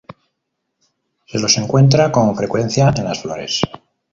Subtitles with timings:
[1.27, 3.61] Se los encuentra con frecuencia en las flores.